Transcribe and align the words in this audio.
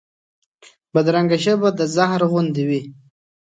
بدرنګه 0.93 1.37
ژبه 1.43 1.69
د 1.79 1.81
زهر 1.95 2.21
غوندې 2.31 2.63
وي 2.69 2.81